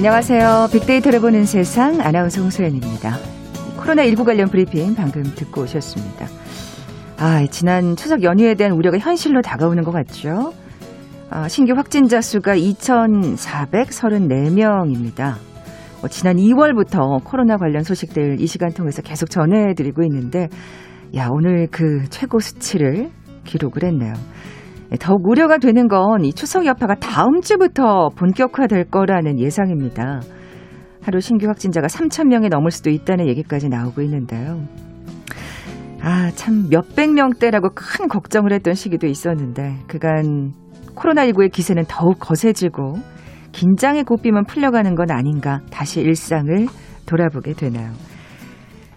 [0.00, 0.68] 안녕하세요.
[0.72, 3.18] 빅데이터를 보는 세상 아나운서 홍소연입니다.
[3.76, 6.26] 코로나19 관련 브리핑 방금 듣고 오셨습니다.
[7.18, 10.54] 아, 지난 추석 연휴에 대한 우려가 현실로 다가오는 것 같죠?
[11.28, 15.34] 아, 신규 확진자 수가 2,434명입니다.
[16.02, 20.48] 어, 지난 2월부터 코로나 관련 소식들 이 시간 통해서 계속 전해드리고 있는데,
[21.14, 23.10] 야, 오늘 그 최고 수치를
[23.44, 24.14] 기록을 했네요.
[24.92, 30.20] 예, 더욱 우려가 되는 건 이 추석 여파가 다음 주부터 본격화될 거라는 예상입니다.
[31.02, 34.60] 하루 신규 확진자가 3천 명이 넘을 수도 있다는 얘기까지 나오고 있는데요.
[36.02, 40.52] 아, 참 몇백 명대라고 큰 걱정을 했던 시기도 있었는데 그간
[40.94, 42.94] 코로나19의 기세는 더욱 거세지고
[43.52, 46.66] 긴장의 고삐만 풀려가는 건 아닌가 다시 일상을
[47.06, 47.90] 돌아보게 되나요.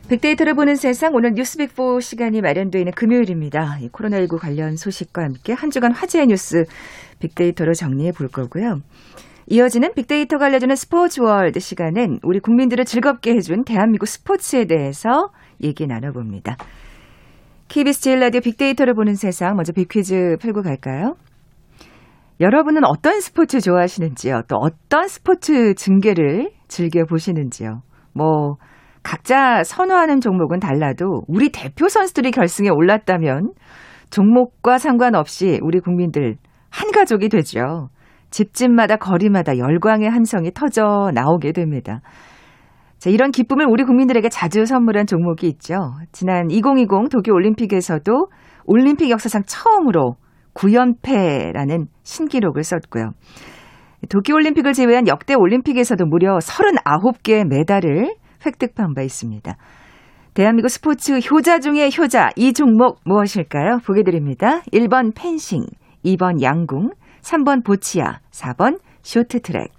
[0.10, 3.78] 빅데이터를 보는 세상 오늘 뉴스빅4 시간이 마련되어 있는 금요일입니다.
[3.92, 6.66] 코로나19 관련 소식과 함께 한 주간 화제의 뉴스
[7.20, 8.82] 빅데이터로 정리해 볼 거고요.
[9.48, 15.32] 이어지는 빅데이터가 알려주는 스포츠 월드 시간은 우리 국민들을 즐겁게 해준 대한민국 스포츠에 대해서
[15.62, 16.58] 얘기 나눠봅니다.
[17.70, 21.16] KBS 제일 라디오 빅데이터를 보는 세상 먼저 빅퀴즈 풀고 갈까요?
[22.42, 24.44] 여러분은 어떤 스포츠 좋아하시는지요?
[24.50, 27.82] 또 어떤 스포츠 중계를 즐겨 보시는지요?
[28.14, 28.58] 뭐
[29.04, 33.52] 각자 선호하는 종목은 달라도 우리 대표 선수들이 결승에 올랐다면
[34.10, 36.38] 종목과 상관없이 우리 국민들
[36.70, 37.90] 한 가족이 되죠.
[38.32, 42.02] 집집마다 거리마다 열광의 한성이 터져 나오게 됩니다.
[42.98, 45.76] 자, 이런 기쁨을 우리 국민들에게 자주 선물한 종목이 있죠.
[46.12, 48.28] 지난 2020 도쿄 올림픽에서도
[48.66, 50.16] 올림픽 역사상 처음으로
[50.54, 53.12] 9연패라는 신기록을 썼고요.
[54.10, 58.16] 도쿄 올림픽을 제외한 역대 올림픽에서도 무려 39개의 메달을
[58.46, 59.56] 획득한 바 있습니다.
[60.34, 63.80] 대한민국 스포츠 효자 중의 효자 이 종목 무엇일까요?
[63.86, 64.62] 보게 드립니다.
[64.74, 65.66] 1번 펜싱,
[66.04, 66.90] 2번 양궁,
[67.22, 69.72] 3번 보치아, 4번 쇼트트랙.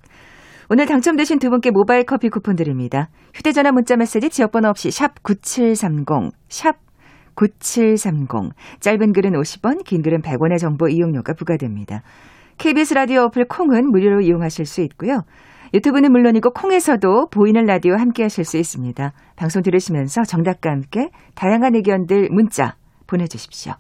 [0.70, 3.08] 오늘 당첨되신 두 분께 모바일 커피 쿠폰 드립니다.
[3.34, 6.76] 휴대전화 문자 메시지 지역번호 없이 샵 9730, 샵
[7.34, 8.52] 9730.
[8.80, 12.02] 짧은 글은 50원, 긴 글은 100원의 정보 이용료가 부과됩니다.
[12.58, 15.22] KBS 라디오 어플 콩은 무료로 이용하실 수 있고요.
[15.74, 19.12] 유튜브는 물론이고 콩에서도 보이는 라디오 함께 하실 수 있습니다.
[19.34, 22.76] 방송 들으시면서 정답과 함께 다양한 의견들 문자
[23.08, 23.74] 보내주십시오.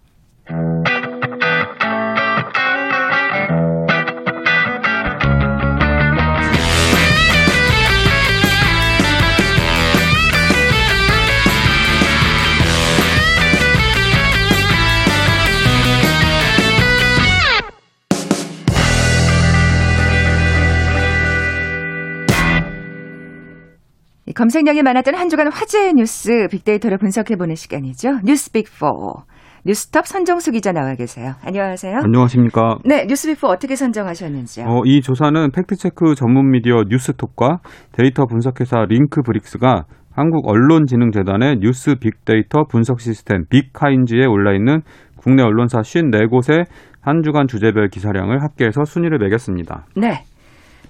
[24.34, 28.20] 검색량이 많았던 한 주간 화제의 뉴스 빅데이터를 분석해보는 시간이죠.
[28.24, 29.24] 뉴스 빅4.
[29.66, 31.32] 뉴스톱 선정수 기자 나와 계세요.
[31.42, 32.00] 안녕하세요.
[32.04, 32.78] 안녕하십니까.
[32.84, 34.66] 네, 뉴스빅4 어떻게 선정하셨는지요?
[34.66, 37.60] 어, 이 조사는 팩트체크 전문 미디어 뉴스톱과
[37.92, 44.82] 데이터 분석회사 링크브릭스가 한국 언론진흥재단의 뉴스 빅데이터 분석 시스템 빅카인즈에 올라있는
[45.16, 46.66] 국내 언론사 54곳의
[47.00, 49.86] 한 주간 주제별 기사량을 합계해서 순위를 매겼습니다.
[49.96, 50.24] 네.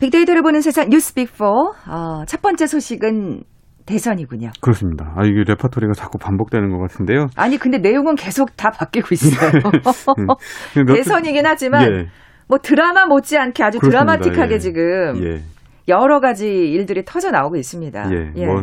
[0.04, 1.42] 빅데이터를 보는 세상 뉴스 빅4
[1.88, 3.42] 어, 첫 번째 소식은
[3.86, 4.50] 대선이군요.
[4.60, 5.12] 그렇습니다.
[5.16, 7.26] 아, 이게 레퍼토리가 자꾸 반복되는 것 같은데요.
[7.36, 9.50] 아니, 근데 내용은 계속 다 바뀌고 있어요.
[10.78, 10.86] 음.
[10.86, 12.06] 대선이긴 하지만, 예.
[12.48, 14.16] 뭐 드라마 못지않게 아주 그렇습니다.
[14.16, 14.58] 드라마틱하게 예.
[14.58, 15.42] 지금 예.
[15.88, 18.10] 여러 가지 일들이 터져 나오고 있습니다.
[18.10, 18.32] 예.
[18.36, 18.46] 예.
[18.46, 18.62] 뭐,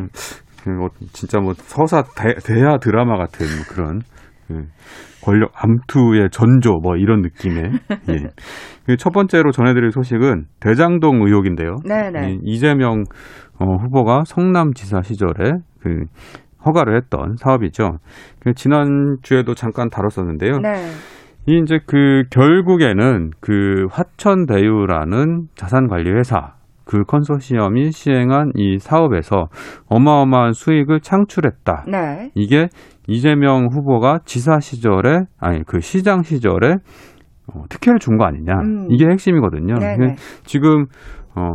[0.78, 4.02] 뭐, 진짜 뭐 서사 대, 대하 드라마 같은 그런
[4.48, 4.66] 그
[5.24, 7.72] 권력 암투의 전조 뭐 이런 느낌의
[8.10, 8.30] 예.
[8.86, 11.78] 그첫 번째로 전해드릴 소식은 대장동 의혹인데요.
[11.86, 12.40] 네네.
[12.44, 13.04] 이재명
[13.60, 15.52] 어, 후보가 성남지사 시절에
[15.82, 16.06] 그
[16.66, 17.98] 허가를 했던 사업이죠.
[18.40, 20.60] 그 지난 주에도 잠깐 다뤘었는데요.
[20.60, 20.92] 네.
[21.48, 26.54] 이 이제 그 결국에는 그 화천대유라는 자산관리회사
[26.92, 29.46] 그 컨소시엄이 시행한 이 사업에서
[29.88, 31.86] 어마어마한 수익을 창출했다.
[31.88, 32.32] 네.
[32.36, 32.68] 이게
[33.08, 36.76] 이재명 후보가 지사 시절에 아니 그 시장 시절에
[37.48, 38.88] 어, 특혜를 준 거 아니냐 음.
[38.90, 39.76] 이게 핵심이거든요.
[39.80, 40.06] 네네.
[40.06, 40.16] 네.
[40.44, 40.88] 지금
[41.34, 41.54] 어,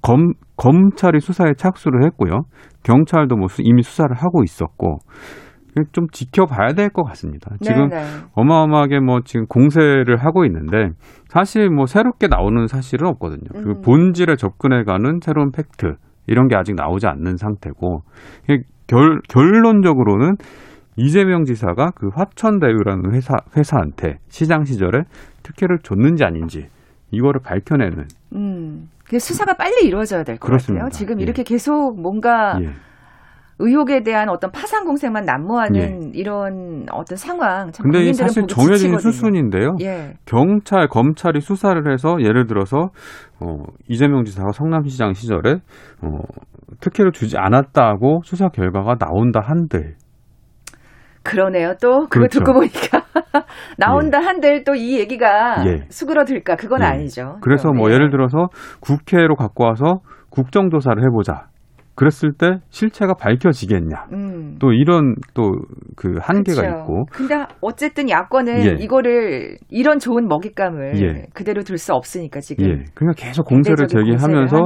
[0.00, 2.44] 검 검찰이 수사에 착수를 했고요.
[2.82, 5.00] 경찰도 뭐 수, 이미 수사를 하고 있었고
[5.92, 7.50] 좀 지켜봐야 될 것 같습니다.
[7.60, 8.02] 지금 네네.
[8.34, 10.90] 어마어마하게 뭐 지금 공세를 하고 있는데
[11.28, 13.48] 사실 뭐 새롭게 나오는 사실은 없거든요.
[13.52, 13.64] 그 음.
[13.64, 15.96] 그 본질에 접근해가는 새로운 팩트
[16.26, 18.02] 이런 게 아직 나오지 않는 상태고
[18.86, 20.36] 결, 결론적으로는
[20.96, 25.02] 이재명 지사가 그 화천대유라는 회사 회사한테 시장 시절에
[25.42, 26.68] 특혜를 줬는지 아닌지
[27.10, 28.04] 이거를 밝혀내는.
[28.34, 30.88] 음, 수사가 빨리 이루어져야 될 것 같아요.
[30.90, 31.22] 지금 예.
[31.22, 32.68] 이렇게 계속 뭔가 예.
[33.60, 37.72] 의혹에 대한 어떤 파상 공세만 난무하는 이런 어떤 상황.
[37.72, 38.98] 참 근데 사실 정해진 지치거든요.
[38.98, 39.76] 수순인데요.
[39.80, 40.14] 예.
[40.26, 42.90] 경찰, 검찰이 수사를 해서 예를 들어서
[43.40, 45.54] 어, 이재명 지사가 성남시장 시절에
[46.02, 46.18] 어,
[46.80, 49.96] 특혜를 주지 않았다고 수사 결과가 나온다 한들
[51.24, 51.74] 그러네요.
[51.82, 52.38] 또 그거 그렇죠.
[52.40, 53.02] 듣고 보니까
[53.76, 55.84] 나온다 한들 또 이 얘기가 예.
[55.90, 56.86] 수그러들까 그건 예.
[56.86, 57.36] 아니죠.
[57.42, 57.94] 그래서 뭐 예.
[57.94, 58.48] 예를 들어서
[58.80, 60.00] 국회로 갖고 와서
[60.30, 61.48] 국정조사를 해보자.
[61.98, 64.06] 그랬을 때 실체가 밝혀지겠냐.
[64.12, 64.56] 음.
[64.60, 65.50] 또 이런 또
[65.96, 66.78] 그 한계가 그렇죠.
[66.78, 68.76] 있고 근데 어쨌든 야권은 예.
[68.84, 71.26] 이거를 이런 좋은 먹잇감을 예.
[71.34, 74.56] 그대로 둘 수 없으니까 지금 예, 그러니까 계속 공세를 제기하면서.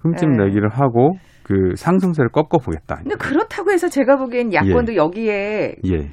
[0.00, 0.44] 흠집 예.
[0.44, 2.96] 내기를 하고 그 상승세를 꺾어 보겠다.
[3.02, 6.10] 근데 그렇다고 해서 제가 보기엔 야권도 여기에 예.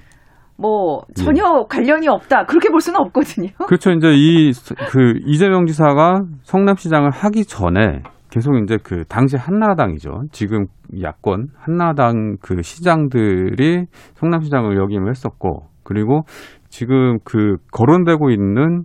[0.58, 3.50] 뭐 전혀 관련이 없다 그렇게 볼 수는 없거든요.
[3.68, 3.92] 그렇죠.
[3.92, 4.52] 이제 이
[4.90, 8.02] 그 이재명 지사가 성남시장을 하기 전에
[8.36, 10.24] 계속 이제 그 당시 한나라당이죠.
[10.34, 10.66] 지금
[11.02, 13.86] 야권 한나라당 그 시장들이
[14.16, 16.24] 성남시장을 역임을 했었고 그리고
[16.68, 18.84] 지금 그 거론되고 있는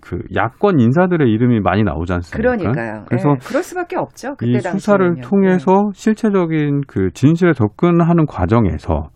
[0.00, 2.36] 그 야권 인사들의 이름이 많이 나오지 않습니까?
[2.36, 3.04] 그러니까요.
[3.08, 4.36] 그래서 예, 그럴 수밖에 없죠.
[4.42, 4.60] 이.
[4.60, 9.08] 수사를 통해서 실체적인 그 진실에 접근하는 과정에서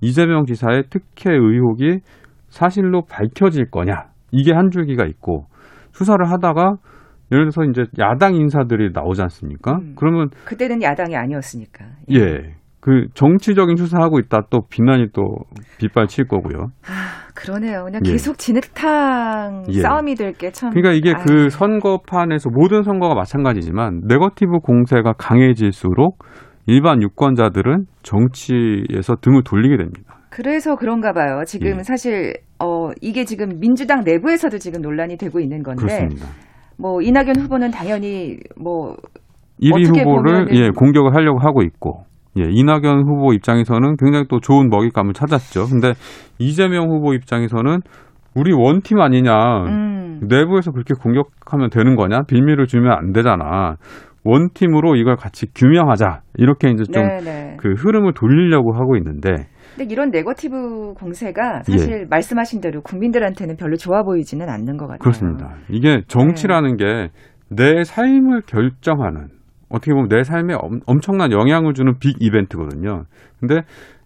[0.00, 1.98] 이재명 지사의 특혜 의혹이
[2.48, 5.44] 사실로 밝혀질 거냐 이게 한 줄기가 있고
[5.92, 6.76] 수사를 하다가
[7.32, 9.76] 예를 들어서 이제 야당 인사들이 나오지 않습니까?
[9.76, 9.94] 음.
[9.96, 10.44] 그러면 예.
[10.44, 11.84] 그때는 야당이 아니었으니까.
[12.12, 12.54] 예.
[12.80, 15.22] 그 정치적인 수사하고 있다 또 비난이 또
[15.78, 16.68] 빗발칠 거고요.
[16.86, 17.84] 아 그러네요.
[17.84, 18.12] 그냥 예.
[18.12, 19.80] 계속 진흙탕 예.
[19.80, 20.70] 싸움이 될 게 참.
[20.70, 21.24] 그러니까 이게 아유.
[21.26, 26.18] 그 선거판에서 모든 선거가 마찬가지지만 네거티브 공세가 강해질수록
[26.66, 30.18] 일반 유권자들은 정치에서 등을 돌리게 됩니다.
[30.30, 31.42] 그래서 그런가 봐요.
[31.46, 31.82] 지금 예.
[31.82, 36.26] 사실 어 이게 지금 민주당 내부에서도 지금 논란이 되고 있는 건데 그렇습니다.
[36.78, 38.96] 뭐 이낙연 후보는 당연히 뭐
[39.60, 42.04] 1위 어떻게 후보를 예, 공격을 하려고 하고 있고
[42.38, 45.66] 예, 이낙연 후보 입장에서는 굉장히 또 좋은 먹잇감을 찾았죠.
[45.70, 45.94] 근데
[46.38, 47.80] 이재명 후보 입장에서는
[48.34, 49.32] 우리 원팀 아니냐.
[49.64, 52.22] 음, 내부에서 그렇게 공격하면 되는 거냐?
[52.28, 53.76] 빌미를 주면 안 되잖아.
[54.24, 56.20] 원팀으로 이걸 같이 규명하자.
[56.36, 57.56] 이렇게 이제 좀 네네.
[57.58, 59.46] 그 흐름을 돌리려고 하고 있는데
[59.76, 61.72] 근데 이런 네거티브 공세가 예.
[61.72, 64.98] 사실 말씀하신 대로 국민들한테는 별로 좋아 보이지는 않는 것 같아요.
[64.98, 65.54] 그렇습니다.
[65.68, 69.28] 이게 정치라는 게내 삶을 결정하는
[69.68, 73.04] 어떻게 보면 내 삶에 엄, 엄청난 영향을 주는 빅 이벤트거든요.
[73.38, 73.62] 근데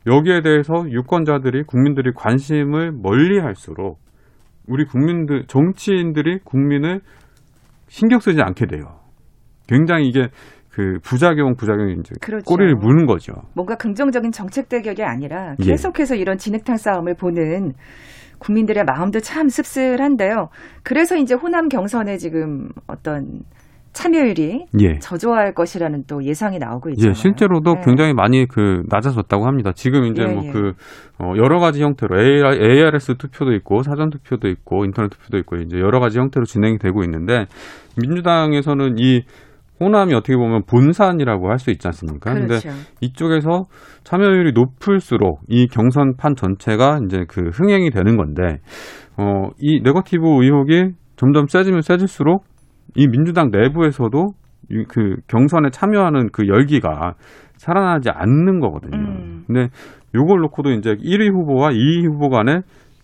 [0.06, 3.98] 여기에 대해서 유권자들이 국민들이 관심을 멀리 할수록
[4.66, 7.00] 우리 국민들 정치인들이 국민을
[7.86, 8.98] 신경 쓰지 않게 돼요.
[9.68, 10.28] 굉장히 이게
[10.70, 12.44] 그 부작용 부작용이 이제 그렇죠.
[12.44, 13.32] 꼬리를 무는 거죠.
[13.54, 15.64] 뭔가 긍정적인 정책 대격이 아니라 예.
[15.64, 17.72] 계속해서 이런 진흙탕 싸움을 보는
[18.38, 20.48] 국민들의 마음도 참 씁쓸한데요.
[20.82, 23.42] 그래서 이제 호남 경선에 지금 어떤
[23.92, 24.98] 참여율이 예.
[25.00, 27.10] 저조할 것이라는 또 예상이 나오고 있잖아요.
[27.10, 27.80] 예, 실제로도 네.
[27.84, 29.72] 굉장히 많이 그 낮아졌다고 합니다.
[29.74, 30.50] 지금 이제 예, 뭐 예.
[30.52, 30.72] 그
[31.18, 35.78] 어, 여러 가지 형태로 AR, ARS 투표도 있고 사전 투표도 있고 인터넷 투표도 있고 이제
[35.78, 37.46] 여러 가지 형태로 진행이 되고 있는데
[38.00, 39.24] 민주당에서는 이
[39.80, 42.32] 호남이 어떻게 보면 본산이라고 할 수 있지 않습니까?
[42.34, 42.68] 근데 그렇죠.
[43.00, 43.66] 이쪽에서
[44.04, 48.58] 참여율이 높을수록 이 경선판 전체가 이제 그 흥행이 되는 건데
[49.16, 52.44] 어, 이 네거티브 의혹이 점점 세지면 세질수록
[52.96, 54.28] 이 민주당 내부에서도
[54.70, 57.14] 이 그 경선에 참여하는 그 열기가
[57.56, 58.96] 살아나지 않는 거거든요.
[58.98, 59.42] 음.
[59.46, 59.68] 근데
[60.14, 62.62] 요걸 놓고도 이제 1위 후보와 2위 후보 간의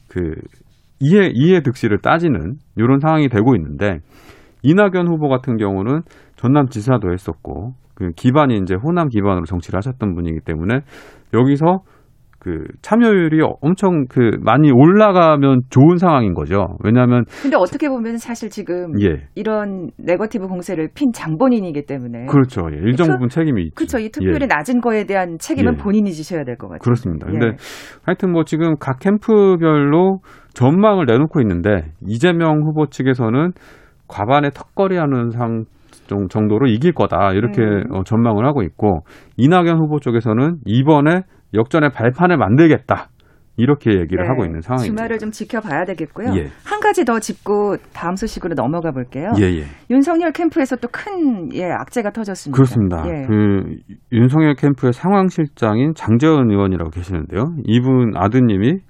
[0.08, 0.20] 그
[1.00, 3.98] 이해 이해 득실을 따지는 이런 상황이 되고 있는데
[4.62, 6.02] 이낙연 후보 같은 경우는
[6.46, 10.80] 전남 지사도 했었고 그 기반이 이제 호남 기반으로 정치를 하셨던 분이기 때문에
[11.34, 11.80] 여기서
[12.38, 16.76] 그 참여율이 엄청 그 많이 올라가면 좋은 상황인 거죠.
[16.84, 22.60] 왜냐하면 근데 어떻게 보면 사실 지금 예 이런 네거티브 공세를 핀 장본인이기 때문에 그렇죠.
[22.72, 23.74] 예, 일정 투- 부분 책임이 있죠.
[23.74, 23.98] 그렇죠.
[23.98, 25.76] 이 투표율이 낮은 거에 대한 책임은 예.
[25.82, 26.78] 본인이 지셔야 될 것 같아요.
[26.84, 27.26] 그렇습니다.
[27.28, 27.32] 예.
[27.32, 27.56] 근데
[28.04, 30.18] 하여튼 뭐 지금 각 캠프별로
[30.54, 33.52] 전망을 내놓고 있는데 이재명 후보 측에서는
[34.06, 35.64] 과반의 턱걸이하는 상
[36.06, 37.84] 정- 정도로 이길 거다 이렇게 음.
[37.94, 39.00] 어, 전망을 하고 있고
[39.36, 41.22] 이낙연 후보 쪽에서는 이번에
[41.54, 43.08] 역전의 발판을 만들겠다
[43.58, 44.28] 이렇게 얘기를 네.
[44.28, 44.94] 하고 있는 상황입니다.
[44.96, 46.28] 주말을 좀 지켜봐야 되겠고요.
[46.36, 46.48] 예.
[46.66, 49.30] 한 가지 더 짚고 다음 소식으로 넘어가 볼게요.
[49.40, 49.62] 예, 예.
[49.90, 52.54] 윤석열 캠프에서 또큰 예, 악재가 터졌습니다.
[52.54, 53.02] 그렇습니다.
[53.06, 53.26] 예.
[53.26, 53.76] 그
[54.12, 57.54] 윤석열 캠프의 상황실장인 장재원 의원이라고 계시는데요.
[57.64, 58.80] 이분 아드님이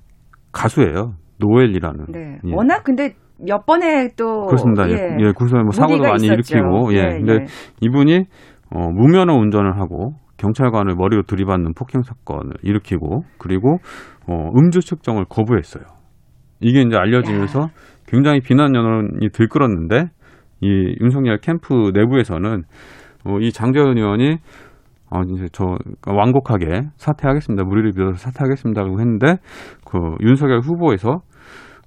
[0.51, 1.15] 가수예요.
[1.39, 2.07] 노엘이라는.
[2.09, 2.39] 네.
[2.45, 2.53] 예.
[2.53, 4.89] 워낙 근데 몇 번에 또 그렇습니다.
[4.89, 6.59] 예, 예, 예, 구소에 뭐 사고도 많이 있었죠.
[6.59, 6.99] 일으키고, 예.
[6.99, 7.47] 예, 근데 예.
[7.81, 8.25] 이분이
[8.71, 13.79] 어, 무면허 운전을 하고 경찰관을 머리로 들이받는 폭행 사건을 일으키고 그리고
[14.29, 15.85] 어, 음주 측정을 거부했어요.
[16.61, 17.69] 이게 이제 알려지면서
[18.07, 20.07] 굉장히 비난 여론이 들끓었는데
[20.61, 22.63] 이 윤석열 캠프 내부에서는
[23.25, 24.39] 어, 이 장재현 의원이
[25.11, 25.77] 어, 이제 저
[26.07, 27.65] 완곡하게 사퇴하겠습니다.
[27.65, 29.37] 무리를 빌어서 사퇴하겠습니다라고 했는데
[29.85, 31.21] 그 윤석열 후보에서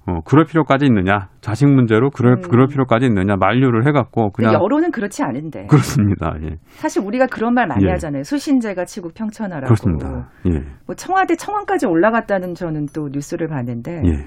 [0.06, 2.42] 어, 그럴 필요까지 있느냐 자식 문제로 그럴 음.
[2.42, 5.66] 그럴 필요까지 있느냐 만류를 해갖고 그냥 여론은 그렇지 않은데.
[5.66, 6.34] 그렇습니다.
[6.42, 7.90] 예, 사실 우리가 그런 말 많이 예.
[7.90, 8.22] 하잖아요.
[8.24, 9.66] 수신제가 치국 평천하라고.
[9.66, 10.30] 그렇습니다.
[10.48, 14.26] 예, 뭐 청와대 청원까지 올라갔다는 저는 또 뉴스를 봤는데 예.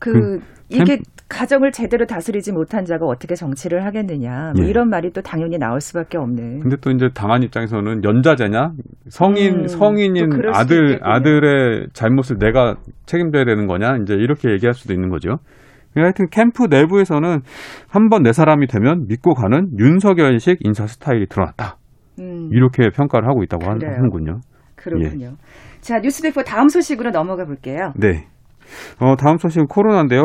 [0.00, 0.40] 그, 그
[0.70, 4.68] 이게 가정을 제대로 다스리지 못한 자가 어떻게 정치를 하겠느냐 뭐 예.
[4.68, 6.60] 이런 말이 또 당연히 나올 수밖에 없는.
[6.60, 8.72] 근데 또 이제 당한 입장에서는 연자제냐
[9.08, 10.98] 성인 음, 성인인 아들.
[11.02, 12.74] 아들의 잘못을 내가
[13.06, 15.36] 책임져야 되는 거냐 이제 이렇게 얘기할 수도 있는 거죠.
[15.94, 17.40] 하여튼 캠프 내부에서는
[17.88, 21.76] 한 번 내 사람이 되면 믿고 가는 윤석열식 인사 스타일이 드러났다.
[22.20, 23.94] 음, 이렇게 평가를 하고 있다고 하- 그래요.
[23.96, 24.40] 하는군요.
[24.76, 25.32] 그렇군요.
[25.80, 27.92] 자 뉴스백포 다음 소식으로 넘어가 볼게요.
[27.96, 28.26] 네.
[29.00, 30.22] 어, 다음 소식은 코로나인데요.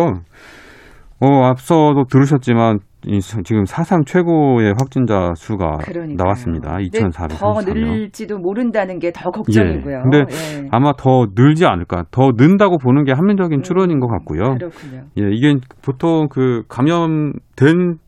[1.21, 6.15] 어, 앞서도 들으셨지만 이 지금 사상 최고의 확진자 수가 그러니까요.
[6.17, 6.77] 나왔습니다.
[6.77, 7.37] 근데 2,434명.
[7.37, 9.97] 더 늘지도 모른다는 게 더 걱정이고요.
[9.97, 10.01] 예.
[10.01, 10.17] 근데
[10.63, 10.67] 예.
[10.71, 12.05] 아마 더 늘지 않을까.
[12.11, 14.41] 더 는다고 보는 게 합리적인 추론인 것 같고요.
[14.53, 15.03] 음, 그렇군요.
[15.19, 17.99] 예, 이게 보통 그 감염된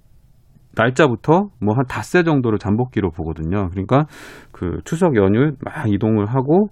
[0.75, 3.69] 날짜부터 뭐 한 닷새 정도를 잠복기로 보거든요.
[3.69, 4.05] 그러니까
[4.51, 6.67] 그 추석 연휴 막 이동을 하고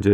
[0.00, 0.10] 이제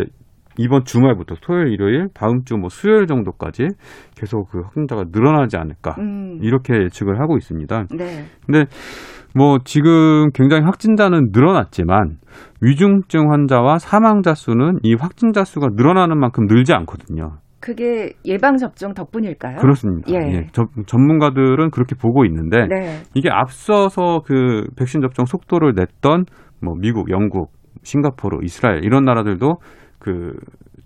[0.58, 3.68] 이번 주말부터 토요일, 일요일, 다음 주 뭐 수요일 정도까지
[4.16, 5.94] 계속 그 확진자가 늘어나지 않을까.
[5.98, 7.84] 음, 이렇게 예측을 하고 있습니다.
[7.96, 8.24] 네.
[8.44, 8.64] 근데
[9.34, 12.16] 뭐 지금 굉장히 확진자는 늘어났지만
[12.60, 17.38] 위중증 환자와 사망자 수는 이 확진자 수가 늘어나는 만큼 늘지 않거든요.
[17.60, 19.58] 그게 예방 접종 덕분일까요?
[19.58, 20.10] 그렇습니다.
[20.12, 20.32] 예.
[20.32, 23.02] 예, 저- 전문가들은 그렇게 보고 있는데 네.
[23.14, 26.24] 이게 앞서서 그 백신 접종 속도를 냈던
[26.62, 27.52] 뭐 미국, 영국,
[27.82, 29.56] 싱가포르, 이스라엘 이런 나라들도
[30.00, 30.32] 그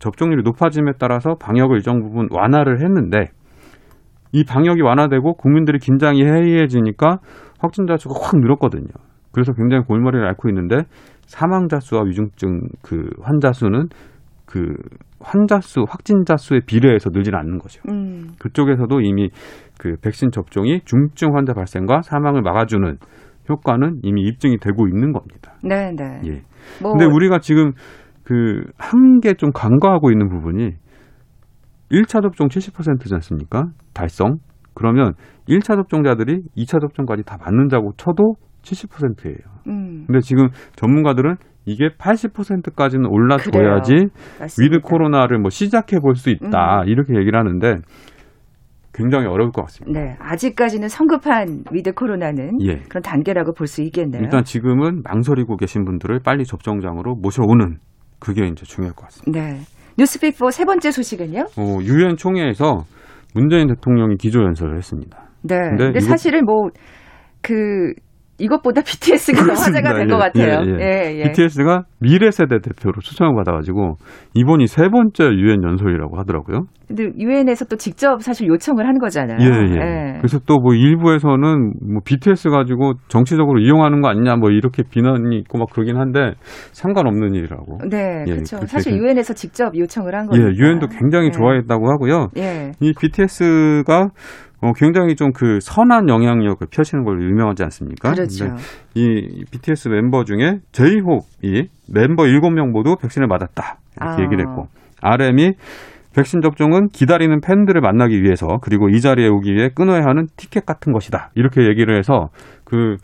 [0.01, 3.31] 접종률이 높아짐에 따라서 방역을 일정 부분 완화를 했는데
[4.33, 7.19] 이 방역이 완화되고 국민들이 긴장이 해이해지니까
[7.61, 8.89] 확진자 수가 확 늘었거든요.
[9.33, 10.83] 그래서 굉장히 골머리를 앓고 있는데
[11.27, 13.89] 사망자 수와 위중증 그 환자 수는
[14.45, 14.75] 그
[15.21, 17.81] 환자 수, 확진자 수에 비례해서 늘지는 않는 거죠.
[17.89, 19.31] 음, 그쪽에서도 이미
[19.79, 22.99] 그 백신 접종이 중증 환자 발생과 사망을 막아주는
[23.49, 25.55] 효과는 이미 입증이 되고 있는 겁니다.
[25.63, 26.21] 네, 네.
[26.27, 26.43] 예.
[26.83, 27.73] 뭐 근데 우리가 지금
[28.25, 30.71] 그 한 개 좀 간과하고 있는 부분이
[31.91, 33.65] 1차 접종 70%지 않습니까?
[33.93, 34.39] 달성.
[34.75, 35.13] 그러면
[35.49, 39.37] 1차 접종자들이 2차 접종까지 다 맞는다고 쳐도 70%예요.
[39.69, 43.95] 음, 근데 지금 전문가들은 이게 80%까지는 올라줘야지.
[44.61, 46.83] 위드 코로나를 뭐 시작해 볼 수 있다.
[46.83, 46.89] 음.
[46.89, 47.77] 이렇게 얘기를 하는데
[48.93, 50.01] 굉장히 어려울 것 같습니다.
[50.01, 52.77] 네, 아직까지는 성급한 위드 코로나는 예.
[52.89, 54.23] 그런 단계라고 볼 수 있겠네요.
[54.23, 57.79] 일단 지금은 망설이고 계신 분들을 빨리 접종장으로 모셔오는
[58.25, 59.41] 그게 이제 중요할 것 같습니다.
[59.41, 59.61] 네.
[59.99, 61.41] 뉴스피포 세 번째 소식은요?
[61.57, 62.85] 어, 유엔 총회에서
[63.35, 65.29] 문재인 대통령이 기조 연설을 했습니다.
[65.43, 65.57] 네.
[65.57, 66.71] 근데 근데 사실은 뭐
[67.45, 67.93] 그
[68.39, 70.63] 이것보다 BTS가 더 화제가 된 것 같아요.
[70.67, 71.13] 예, 예.
[71.13, 71.23] 예, 예.
[71.25, 73.95] BTS가 미래 세대 대표로 초청을 받아가지고
[74.35, 76.65] 이번이 세 번째 유엔 연설이라고 하더라고요.
[76.89, 79.39] 근데 유엔에서 또 직접 사실 요청을 한 거잖아요.
[79.41, 80.13] 예, 예.
[80.19, 85.59] 그래서 또 뭐 일부에서는 뭐 BTS 가지고 정치적으로 이용하는 거 아니냐 뭐 이렇게 비난이 있고
[85.59, 86.33] 막 그러긴 한데
[86.73, 87.79] 상관없는 일이라고.
[87.91, 88.59] 네, 예, 그렇죠.
[88.67, 90.51] 사실 유엔에서 직접 요청을 한 예, 거니까.
[90.59, 91.31] 유엔도 굉장히 예.
[91.31, 92.29] 좋아했다고 하고요.
[92.37, 92.73] 예.
[92.81, 94.09] 이 BTS가
[94.65, 98.13] 어, 굉장히 좀 그 선한 영향력을 펼치는 걸로 유명하지 않습니까?
[98.13, 98.47] 그렇죠.
[98.95, 103.79] 이 BTS 멤버 중에 제이홉이 멤버 7명 모두 백신을 맞았다.
[103.97, 104.25] 이렇게 아.
[104.25, 104.69] 얘기를 했고
[105.03, 105.53] RM이
[106.15, 110.93] 백신 접종은 기다리는 팬들을 만나기 위해서 그리고 이 자리에 오기 위해 끊어야 하는 티켓 같은
[110.93, 111.31] 것이다.
[111.35, 112.29] 이렇게 얘기를 해서
[112.65, 112.97] 그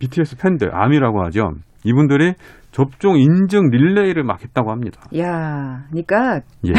[0.00, 1.52] BTS 팬들, 아미라고 하죠.
[1.84, 2.34] 이분들이
[2.72, 5.00] 접종 인증 릴레이를 막 했다고 합니다.
[5.16, 6.72] 야, 그러니까 예.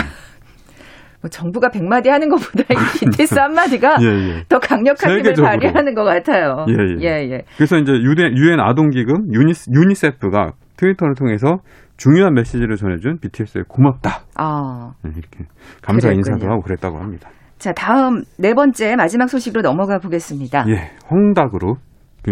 [1.22, 4.44] 뭐 정부가 백마디 하는 것보다 이 BTS 한마디가 예, 예.
[4.48, 5.50] 더 강력한 힘을 세계적으로.
[5.52, 6.66] 발휘하는 것 같아요.
[6.70, 7.02] 예, 예.
[7.02, 7.42] 예, 예.
[7.58, 11.58] 그래서 이제 유엔, 유엔 아동기금 유니스, 유니세프가 트위터를 통해서
[11.98, 14.22] 중요한 메시지를 전해준 BTS에 고맙다.
[14.36, 14.92] 아.
[15.04, 15.44] 네, 이렇게
[15.82, 16.36] 감사 그랬군요.
[16.36, 17.30] 인사도 하고 그랬다고 합니다.
[17.58, 20.64] 자, 다음 네 번째 마지막 소식으로 넘어가 보겠습니다.
[20.70, 21.78] 예, 헝다그룹.
[22.24, 22.32] 그,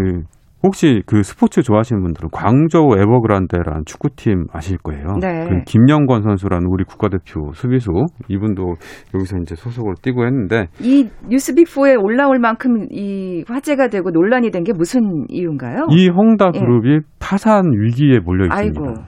[0.64, 5.18] 혹시 그 스포츠 좋아하시는 분들은 광저우 에버그란데라는 축구팀 아실 거예요.
[5.22, 5.48] 네.
[5.50, 7.92] 그 김영권 선수라는 우리 국가대표 수비수
[8.28, 8.76] 이분도
[9.14, 14.74] 여기서 이제 소속으로 뛰고 했는데 이 뉴스빅4에 올라올 만큼 이 화제가 되고 논란이 된 게
[14.74, 15.88] 무슨 이유인가요?
[15.92, 18.82] 이 헝다그룹이 파산 위기에 몰려 있습니다.
[18.82, 18.84] 어.
[18.84, 18.90] 예.
[18.90, 19.02] 아이고.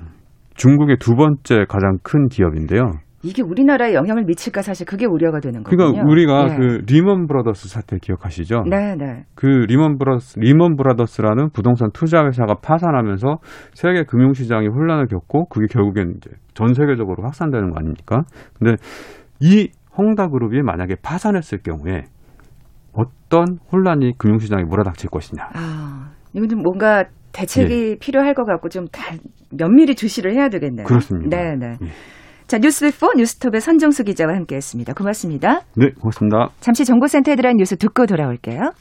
[0.55, 2.91] 중국의 두 번째 가장 큰 기업인데요.
[3.23, 5.91] 이게 우리나라에 영향을 미칠까 사실 그게 우려가 되는 거군요.
[5.91, 6.55] 그러니까 우리가 예.
[6.55, 8.63] 그 리먼 브라더스 사태 기억하시죠?
[8.69, 9.25] 네, 네.
[9.35, 13.37] 그 리먼 브라더스 리먼 브라더스라는 부동산 투자 회사가 파산하면서
[13.73, 18.21] 세계 금융 시장이 혼란을 겪고 그게 결국엔 이제 전 세계적으로 확산되는 거 아닙니까?
[18.57, 18.75] 근데
[19.41, 22.03] 이 헝다 그룹이 만약에 파산했을 경우에
[22.93, 25.49] 어떤 혼란이 금융 시장에 몰아닥칠 것이냐?
[25.53, 29.03] 아, 이건 좀 뭔가 대책이 필요할 것 같고 좀 다
[29.51, 30.85] 면밀히 주시를 해야 되겠네요.
[30.85, 31.35] 그렇습니다.
[31.35, 31.75] 네, 네.
[31.81, 31.87] 예.
[32.49, 34.93] 자, 뉴스비포 뉴스톱의 선정수 기자와 함께했습니다.
[34.95, 35.61] 고맙습니다.
[35.75, 36.49] 네, 고맙습니다.
[36.61, 38.71] 잠시 정보센터에 들어간 뉴스 듣고 돌아올게요.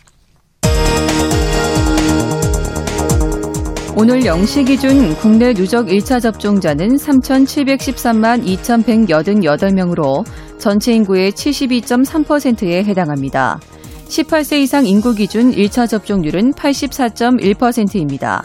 [3.95, 10.25] 오늘 0시 기준 국내 누적 1차 접종자는 3,713만 2,188명으로
[10.57, 13.61] 전체 인구의 72.3%에 해당합니다.
[14.07, 18.45] 18세 이상 인구 기준 1차 접종률은 84.1%입니다.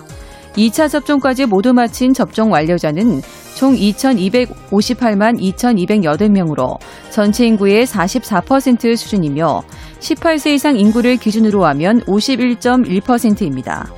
[0.55, 3.21] 2차 접종까지 모두 마친 접종 완료자는
[3.55, 6.77] 총 2,258만 2,208명으로
[7.09, 9.63] 전체 인구의 44% 수준이며
[9.99, 13.89] 18세 이상 인구를 기준으로 하면 51.1%입니다.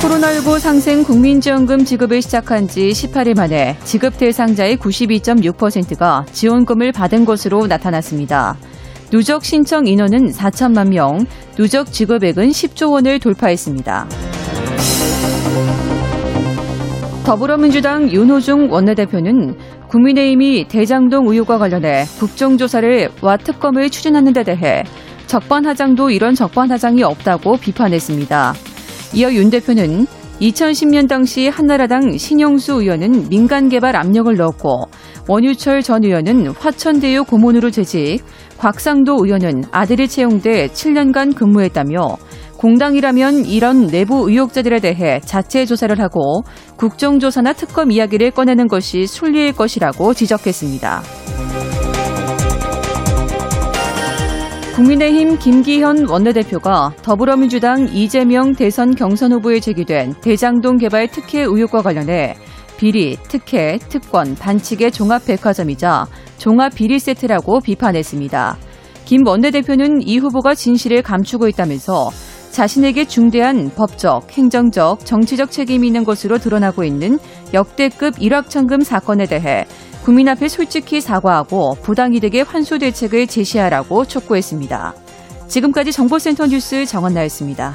[0.00, 8.56] 코로나19 상생 국민지원금 지급을 시작한 지 18일 만에 지급 대상자의 92.6%가 지원금을 받은 것으로 나타났습니다.
[9.10, 11.24] 누적 신청 인원은 4천만 명,
[11.56, 14.06] 누적 지급액은 10조 원을 돌파했습니다.
[17.24, 19.56] 더불어민주당 윤호중 원내대표는
[19.88, 24.84] 국민의힘이 대장동 의혹과 관련해 국정조사를 와 특검을 추진하는 데 대해
[25.26, 28.54] 적반하장도 이런 적반하장이 없다고 비판했습니다.
[29.14, 30.06] 이어 윤 대표는
[30.40, 34.84] 2010년 당시 한나라당 신영수 의원은 민간 개발 압력을 넣었고
[35.26, 38.20] 원유철 전 의원은 화천대유 고문으로 재직,
[38.56, 42.16] 곽상도 의원은 아들이 채용돼 7년간 근무했다며
[42.56, 46.42] 공당이라면 이런 내부 의혹자들에 대해 자체 조사를 하고
[46.76, 51.17] 국정조사나 특검 이야기를 꺼내는 것이 순리일 것이라고 지적했습니다.
[54.78, 62.36] 국민의힘 김기현 원내대표가 더불어민주당 이재명 대선 경선 후보에 제기된 대장동 개발 특혜 의혹과 관련해
[62.76, 66.06] 비리, 특혜, 특권, 반칙의 종합백화점이자
[66.36, 68.56] 종합 비리 세트라고 비판했습니다.
[69.04, 72.10] 김 원내대표는 이 후보가 진실을 감추고 있다면서
[72.52, 77.18] 자신에게 중대한 법적, 행정적, 정치적 책임이 있는 것으로 드러나고 있는
[77.52, 79.66] 역대급 일확천금 사건에 대해
[80.04, 84.94] 국민 앞에 솔직히 사과하고 부당이득의 환수 대책을 제시하라고 촉구했습니다.
[85.48, 87.74] 지금까지 정보센터 뉴스 정원나였습니다.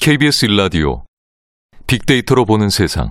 [0.00, 1.09] KBS 일라디오
[1.90, 3.08] 빅데이터로 보는 세상.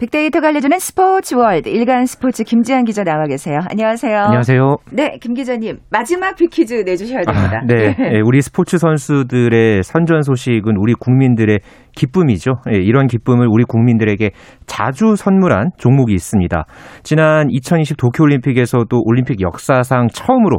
[0.00, 3.60] 빅데이터가 알려주는 스포츠 월드 일간 스포츠 김지한 기자 나와 계세요.
[3.70, 4.18] 안녕하세요.
[4.18, 4.76] 안녕하세요.
[4.90, 7.60] 네, 김 기자님 마지막 빅퀴즈 내주셔야 됩니다.
[7.62, 7.94] 아, 네.
[8.00, 11.60] 예, 우리 스포츠 선수들의 선전 소식은 우리 국민들의
[11.94, 12.54] 기쁨이죠.
[12.72, 14.32] 예, 이런 기쁨을 우리 국민들에게
[14.66, 16.64] 자주 선물한 종목이 있습니다.
[17.04, 20.58] 지난 2020 도쿄올림픽에서도 올림픽 역사상 처음으로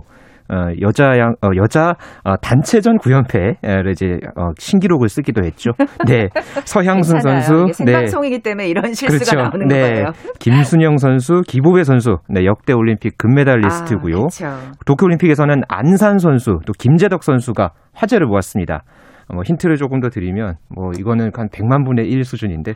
[0.50, 5.72] 어, 여자 양, 어, 여자 어, 단체전 9연패를 이제 어, 신기록을 쓰기도 했죠.
[6.08, 6.30] 네,
[6.66, 7.22] 서향순.
[7.22, 9.36] 선수, 이게 생방송이기 때문에 이런 실수가 그렇죠.
[9.36, 10.06] 나오는 네, 거예요.
[10.40, 14.16] 김순영 선수, 기보배 선수, 네, 역대 올림픽 금메달리스트고요.
[14.16, 14.72] 아, 그렇죠.
[14.86, 18.84] 도쿄올림픽에서는 안산 선수, 또 김재덕 선수가 화제를 모았습니다.
[19.30, 22.74] 어, 뭐 힌트를 조금 더 드리면 뭐 이거는 한 100만 분의 1 수준인데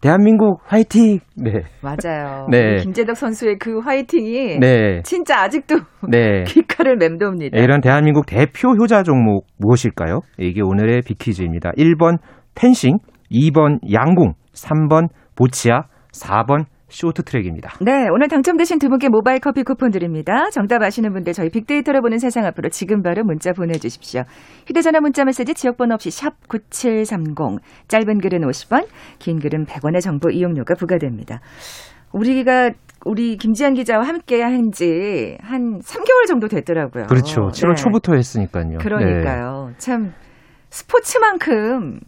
[0.00, 1.18] 대한민국 화이팅!
[1.36, 1.62] 네.
[1.82, 2.46] 맞아요.
[2.50, 2.76] 네.
[2.76, 5.02] 김재덕 선수의 그 화이팅이 네.
[5.02, 5.76] 진짜 아직도
[6.08, 6.44] 네.
[6.44, 7.58] 귓가를 맴돕니다.
[7.58, 10.20] 이런 대한민국 대표 효자 종목 무엇일까요?
[10.38, 11.72] 이게 오늘의 비퀴즈입니다.
[11.72, 12.18] 1번
[12.54, 12.98] 펜싱,
[13.32, 15.82] 2번 양궁, 3번 보치아,
[16.12, 17.74] 4번 쇼트트랙입니다.
[17.80, 20.50] 네, 오늘 당첨되신 두 분께 모바일 커피 쿠폰 드립니다.
[20.50, 24.22] 정답 아시는 분들 저희 빅데이터로 보는 세상 앞으로 지금 바로 문자 보내주십시오.
[24.66, 28.86] 휴대전화 문자 메시지 지역번호 없이 샵 9730, 짧은 글은 50원,
[29.18, 31.40] 긴 글은 100원의 정보 이용료가 부과됩니다.
[32.12, 32.70] 우리가
[33.04, 37.06] 우리 김지한 기자와 함께 한 지 한 3개월 정도 됐더라고요.
[37.06, 37.48] 그렇죠.
[37.48, 37.82] 7월 네.
[37.82, 38.78] 초부터 했으니까요.
[38.78, 39.70] 그러니까요.
[39.78, 40.12] 참
[40.70, 42.00] 스포츠만큼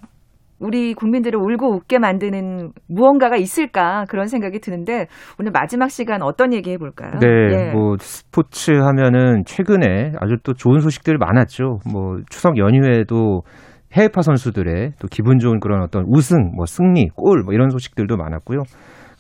[0.61, 5.07] 우리 국민들을 울고 웃게 만드는 무언가가 있을까 그런 생각이 드는데
[5.39, 7.19] 오늘 마지막 시간 어떤 얘기 해볼까요?
[7.19, 7.73] 네, 예.
[7.73, 11.79] 뭐 스포츠 하면은 최근에 아주 또 좋은 소식들 많았죠.
[11.91, 13.43] 뭐 추석 연휴에도
[13.93, 18.63] 해외파 선수들의 또 기분 좋은 그런 어떤 우승, 뭐 승리, 골, 뭐 이런 소식들도 많았고요.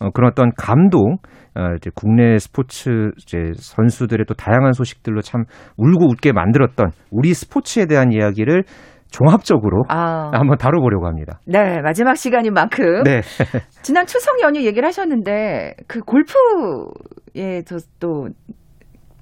[0.01, 1.17] 어, 그런 어떤 감동,
[1.55, 5.45] 어, 이제 국내 스포츠 이제 선수들의 또 다양한 소식들로 참
[5.77, 8.65] 울고 웃게 만들었던 우리 스포츠에 대한 이야기를
[9.11, 11.41] 종합적으로 아, 한번 다뤄보려고 합니다.
[11.47, 13.21] 네 마지막 시간인 만큼 네,
[13.83, 18.29] 지난 추석 연휴 얘기를 하셨는데 그 골프에 또, 또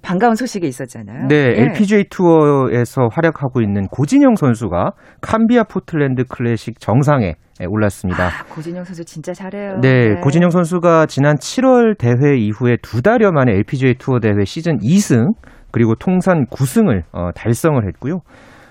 [0.02, 1.26] 반가운 소식이 있었잖아요.
[1.28, 1.62] 네, 예.
[1.62, 7.34] LPGA 투어에서 활약하고 있는 고진영 선수가 캄비아 포틀랜드 클래식 정상에
[7.68, 8.28] 올랐습니다.
[8.28, 9.80] 아, 고진영 선수 진짜 잘해요.
[9.80, 15.34] 네, 고진영 선수가 지난 7월 대회 이후에 두 달여 만에 LPGA 투어 대회 시즌 2승
[15.72, 18.20] 그리고 통산 9승을 어, 달성을 했고요.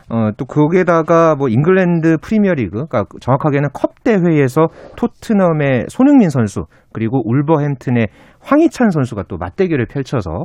[0.09, 8.07] 어, 또 거기에다가 뭐 잉글랜드 프리미어리그, 그러니까 정확하게는 컵 대회에서 토트넘의 손흥민 선수 그리고 울버햄튼의
[8.39, 10.43] 황희찬 선수가 또 맞대결을 펼쳐서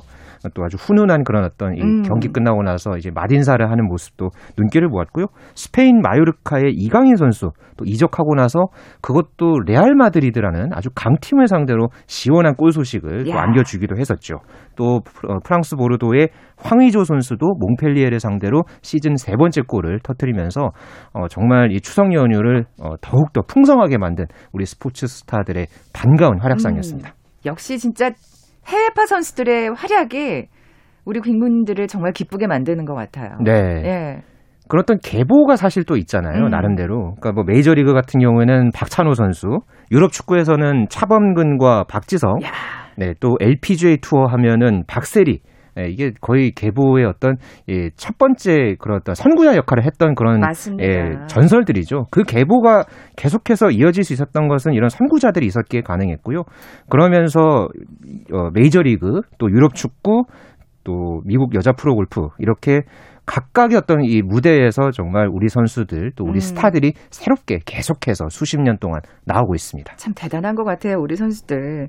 [0.55, 2.03] 또 아주 훈훈한 그런 어떤 이 음.
[2.03, 5.27] 경기 끝나고 나서 이제 마딘사를 하는 모습도 눈길을 모았고요.
[5.55, 8.67] 스페인 마요르카의 이강인 선수 또 이적하고 나서
[9.01, 13.43] 그것도 레알 마드리드라는 아주 강팀을 상대로 시원한 골 소식을 또 야.
[13.43, 14.37] 안겨주기도 했었죠.
[14.77, 16.29] 또 프- 어, 프랑스 보르도의
[16.59, 20.71] 황의조 선수도 몽펠리에를 상대로 시즌 세 번째 골을 터뜨리면서
[21.13, 27.13] 어, 정말 이 추석 연휴를 어, 더욱더 풍성하게 만든 우리 스포츠 스타들의 반가운 활약상이었습니다.
[27.47, 28.11] 역시 진짜
[28.67, 30.47] 해외파 선수들의 활약이
[31.05, 33.37] 우리 국민들을 정말 기쁘게 만드는 것 같아요.
[33.45, 33.53] 네.
[33.53, 34.23] 예.
[34.75, 36.45] 어떤 계보가 사실 또 있잖아요.
[36.45, 36.49] 음.
[36.49, 37.15] 나름대로.
[37.21, 42.51] 그러니까 뭐 메이저리그 같은 경우에는 박찬호 선수, 유럽 축구에서는 차범근과 박지성, 야.
[42.97, 45.41] 네, 또 LPGA 투어 하면은 박세리.
[45.75, 47.37] 네, 이게 거의 계보의 어떤
[47.69, 50.85] 예, 첫 번째 그런 어떤 선구자 역할을 했던 그런 맞습니다.
[50.85, 52.07] 예, 전설들이죠.
[52.11, 52.85] 그 계보가
[53.17, 56.43] 계속해서 이어질 수 있었던 것은 이런 선구자들이 있었기에 가능했고요.
[56.91, 57.69] 그러면서
[58.33, 60.25] 어, 메이저리그, 또 유럽 축구,
[60.85, 62.83] 또 미국 여자 프로 골프 이렇게
[63.25, 66.41] 각각의 어떤 이 무대에서 정말 우리 선수들 또 우리 음.
[66.41, 69.95] 스타들이 새롭게 계속해서 수십 년 동안 나오고 있습니다.
[69.95, 71.89] 참 대단한 것 같아요, 우리 선수들.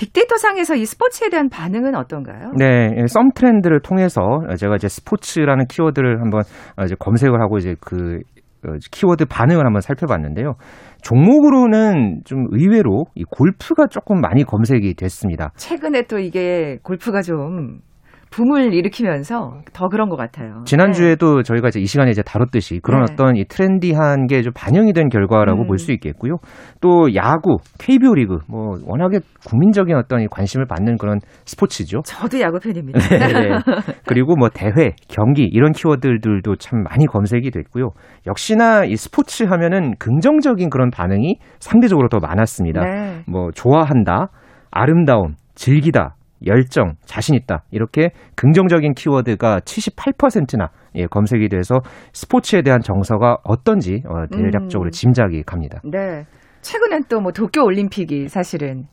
[0.00, 2.52] 빅데이터 상에서 이 스포츠에 대한 반응은 어떤가요?
[2.56, 4.22] 네, 예, 썸 트렌드를 통해서
[4.56, 6.40] 제가 이제 스포츠라는 키워드를 한번
[6.78, 8.20] 어, 이제 검색을 하고 이제 그
[8.66, 10.54] 어, 키워드 반응을 한번 살펴봤는데요.
[11.02, 15.50] 종목으로는 좀 의외로 이 골프가 조금 많이 검색이 됐습니다.
[15.56, 17.80] 최근에 또 이게 골프가 좀
[18.30, 20.62] 붐을 일으키면서 더 그런 것 같아요.
[20.64, 23.12] 지난주에도 저희가 이제 이 시간에 이제 다뤘듯이 그런 네.
[23.12, 25.66] 어떤 이 트렌디한 게 좀 반영이 된 결과라고 음.
[25.66, 26.36] 볼수 있겠고요.
[26.80, 32.00] 또 야구, KBO 리그 뭐 워낙에 국민적인 어떤 이 관심을 받는 그런 스포츠죠.
[32.04, 32.98] 저도 야구 팬입니다.
[32.98, 33.58] 네.
[34.06, 37.90] 그리고 뭐 대회, 경기 이런 키워드들도 참 많이 검색이 됐고요.
[38.26, 42.80] 역시나 이 스포츠 하면은 긍정적인 그런 반응이 상대적으로 더 많았습니다.
[42.82, 43.22] 네.
[43.26, 44.28] 뭐 좋아한다,
[44.70, 46.14] 아름다움, 즐기다,
[46.46, 51.80] 열정, 자신 있다 이렇게 긍정적인 키워드가 78%나 예, 검색이 돼서
[52.12, 54.90] 스포츠에 대한 정서가 어떤지 어, 대략적으로 음.
[54.90, 55.80] 짐작이 갑니다.
[55.84, 56.24] 네.
[56.62, 58.86] 최근엔 또 뭐 도쿄 올림픽이 사실은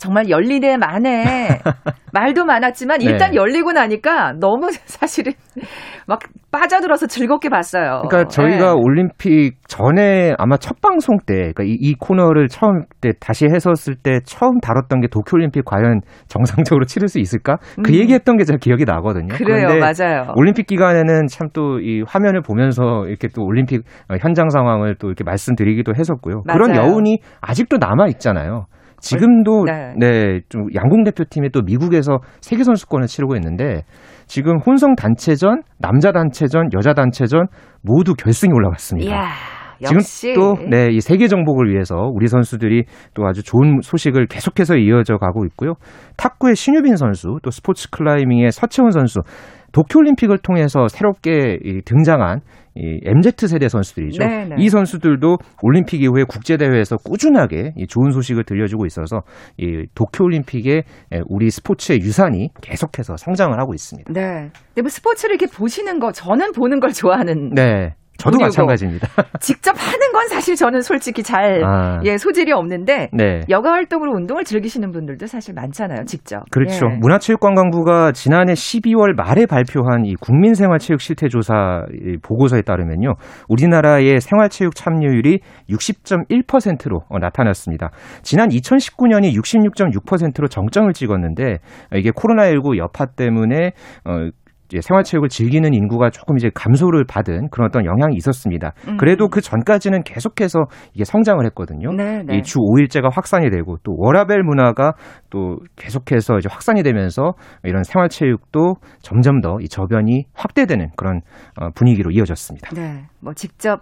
[0.00, 1.60] 정말 열리네 만에
[2.12, 3.36] 말도 많았지만 일단 네.
[3.36, 5.32] 열리고 나니까 너무 사실은
[6.06, 6.18] 막
[6.50, 8.02] 빠져들어서 즐겁게 봤어요.
[8.08, 8.80] 그러니까 저희가 네.
[8.82, 14.18] 올림픽 전에 아마 첫 방송 때, 그러니까 이, 이 코너를 처음 때 다시 했었을 때
[14.24, 17.58] 처음 다뤘던 게 도쿄올림픽 과연 정상적으로 치를 수 있을까?
[17.84, 17.94] 그 음.
[17.94, 19.28] 얘기했던 게 제가 기억이 나거든요.
[19.36, 20.32] 그래요, 맞아요.
[20.36, 25.24] 올림픽 기간에는 참 또 이 화면을 보면서 이렇게 또 올림픽 어, 현장 상황을 또 이렇게
[25.24, 26.42] 말씀드리기도 했었고요.
[26.44, 26.90] 그런 맞아요.
[26.92, 28.66] 여운이 아직도 남아 있잖아요.
[29.00, 29.94] 지금도 네.
[29.96, 33.82] 네, 좀 양궁 대표팀이 또 미국에서 세계 선수권을 치르고 있는데
[34.26, 37.46] 지금 혼성 단체전, 남자 단체전, 여자 단체전
[37.82, 39.10] 모두 결승에 올라갔습니다.
[39.10, 39.24] 이야,
[39.82, 42.84] 지금 또 네, 이 세계 정복을 위해서 우리 선수들이
[43.14, 45.74] 또 아주 좋은 소식을 계속해서 이어져 가고 있고요.
[46.16, 49.20] 탁구의 신유빈 선수, 또 스포츠 클라이밍의 서채원 선수,
[49.72, 52.40] 도쿄올림픽을 통해서 새롭게 이 등장한
[52.80, 54.24] 이 MZ 세대 선수들이죠.
[54.24, 54.56] 네네.
[54.58, 59.20] 이 선수들도 올림픽 이후에 국제 대회에서 꾸준하게 이 좋은 소식을 들려주고 있어서
[59.58, 64.10] 이 도쿄 올림픽의 에, 우리 스포츠의 유산이 계속해서 성장을 하고 있습니다.
[64.12, 64.50] 네.
[64.68, 67.94] 근데 뭐 스포츠를 이렇게 보시는 거 저는 보는 걸 좋아하는 네.
[68.20, 69.08] 저도 마찬가지입니다.
[69.40, 72.00] 직접 하는 건 사실 저는 솔직히 잘 아.
[72.04, 73.40] 예, 소질이 없는데 네.
[73.48, 76.42] 여가 활동으로 운동을 즐기시는 분들도 사실 많잖아요, 직접.
[76.50, 76.86] 그렇죠.
[76.92, 76.96] 예.
[76.98, 83.14] 문화체육관광부가 지난해 12월 말에 발표한 이 국민생활체육 실태조사 이 보고서에 따르면요.
[83.48, 87.90] 우리나라의 생활체육 참여율이 60.1%로 어, 나타났습니다.
[88.22, 91.58] 지난 2019년이 66.6%로 정점을 찍었는데
[91.92, 93.72] 어, 이게 코로나19 여파 때문에
[94.04, 94.28] 어,
[94.80, 98.72] 생활체육을 즐기는 인구가 조금 이제 감소를 받은 그런 어떤 영향이 있었습니다.
[98.88, 98.96] 음.
[98.96, 101.92] 그래도 그 전까지는 계속해서 이게 성장을 했거든요.
[101.92, 102.38] 네, 네.
[102.38, 104.94] 이주 5일제가 확산이 되고 또 워라벨 문화가
[105.30, 111.20] 또 계속해서 이제 확산이 되면서 이런 생활체육도 점점 더 이 저변이 확대되는 그런
[111.60, 112.70] 어, 분위기로 이어졌습니다.
[112.70, 113.06] 네.
[113.20, 113.80] 뭐 직접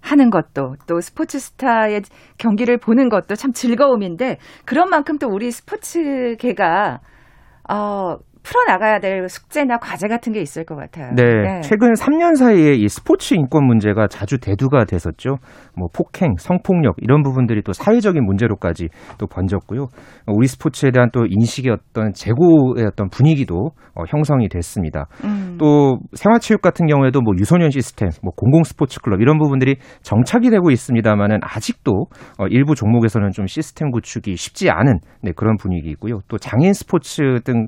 [0.00, 2.02] 하는 것도 또 스포츠 스타의
[2.38, 7.00] 경기를 보는 것도 참 즐거움인데 그런 만큼 또 우리 스포츠계가
[7.70, 11.12] 어 풀어나가야 될 숙제나 과제 같은 게 있을 것 같아요.
[11.14, 15.36] 네, 최근 3년 사이에 이 스포츠 인권 문제가 자주 대두가 됐었죠.
[15.76, 19.82] 뭐 폭행, 성폭력 이런 부분들이 또 사회적인 문제로까지 또 번졌고요.
[19.82, 25.06] 어, 우리 스포츠에 대한 또 인식의 어떤 재고의 어떤 분위기도 어, 형성이 됐습니다.
[25.24, 25.56] 음.
[25.58, 30.70] 또 생활체육 같은 경우에도 뭐 유소년 시스템, 뭐 공공 스포츠 클럽 이런 부분들이 정착이 되고
[30.70, 32.06] 있습니다만은 아직도
[32.38, 36.20] 어, 일부 종목에서는 좀 시스템 구축이 쉽지 않은 네, 그런 분위기이고요.
[36.28, 37.66] 또 장애인 스포츠 등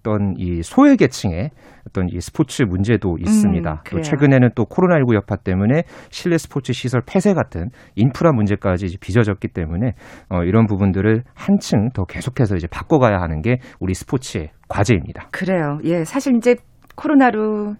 [0.00, 1.50] 어떤 이 소외 계층의
[1.86, 3.70] 어떤 이 스포츠 문제도 있습니다.
[3.70, 4.00] 음, 또.
[4.00, 9.92] 최근에는 또 코로나19 여파 때문에 실내 스포츠 시설 폐쇄 같은 인프라 문제까지 빚어졌기 때문에
[10.28, 15.28] 어, 이런 부분들을 한층 더 계속해서 이제 바꿔가야 하는 게 우리 스포츠의 과제입니다.
[15.32, 15.78] 그래요.
[15.84, 16.56] 예, 사실 이제
[16.96, 17.74] 코로나로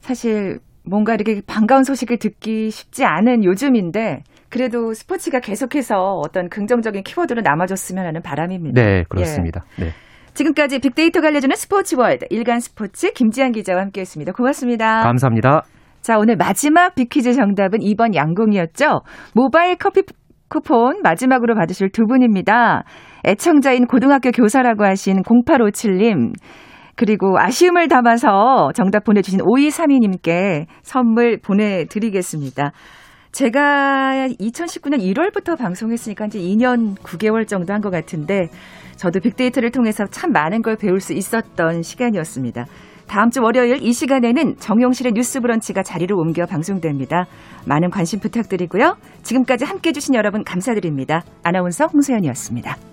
[0.00, 7.42] 사실 뭔가 이렇게 반가운 소식을 듣기 쉽지 않은 요즘인데 그래도 스포츠가 계속해서 어떤 긍정적인 키워드로
[7.42, 8.80] 남아줬으면 하는 바람입니다.
[8.80, 9.64] 네, 그렇습니다.
[9.78, 9.92] 네.
[10.38, 14.30] 지금까지 빅데이터가 알려주는 스포츠 월드 일간 스포츠 김지한 기자와 함께했습니다.
[14.32, 15.02] 고맙습니다.
[15.02, 15.62] 감사합니다.
[16.00, 19.00] 자, 오늘 마지막 빅퀴즈 정답은 2번 양궁이었죠.
[19.34, 20.02] 모바일 커피
[20.48, 22.84] 쿠폰 마지막으로 받으실 두 분입니다.
[23.26, 26.32] 애청자인 고등학교 교사라고 하신 0857님.
[26.94, 32.70] 그리고 아쉬움을 담아서 정답 보내주신 5232님께 선물 보내드리겠습니다.
[33.32, 38.48] 제가 2019년 1월부터 방송했으니까 이제 2년 9개월 정도 한 것 같은데
[38.98, 42.66] 저도 빅데이터를 통해서 참 많은 걸 배울 수 있었던 시간이었습니다.
[43.06, 47.26] 다음 주 월요일 이 시간에는 정용실의 뉴스 브런치가 자리를 옮겨 방송됩니다.
[47.64, 48.96] 많은 관심 부탁드리고요.
[49.22, 51.22] 지금까지 함께 해주신 여러분 감사드립니다.
[51.42, 52.87] 아나운서 홍소연이었습니다.